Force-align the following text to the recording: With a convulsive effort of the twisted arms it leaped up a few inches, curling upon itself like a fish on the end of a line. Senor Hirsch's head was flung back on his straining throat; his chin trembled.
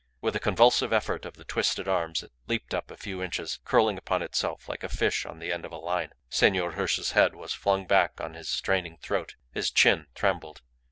With 0.19 0.35
a 0.35 0.39
convulsive 0.39 0.91
effort 0.91 1.25
of 1.27 1.35
the 1.35 1.43
twisted 1.43 1.87
arms 1.87 2.23
it 2.23 2.31
leaped 2.47 2.73
up 2.73 2.89
a 2.89 2.97
few 2.97 3.21
inches, 3.21 3.59
curling 3.63 3.99
upon 3.99 4.23
itself 4.23 4.67
like 4.67 4.83
a 4.83 4.89
fish 4.89 5.27
on 5.27 5.37
the 5.37 5.51
end 5.53 5.63
of 5.63 5.71
a 5.71 5.77
line. 5.77 6.09
Senor 6.27 6.71
Hirsch's 6.71 7.11
head 7.11 7.35
was 7.35 7.53
flung 7.53 7.85
back 7.85 8.19
on 8.19 8.33
his 8.33 8.49
straining 8.49 8.97
throat; 8.97 9.35
his 9.51 9.69
chin 9.69 10.07
trembled. 10.15 10.63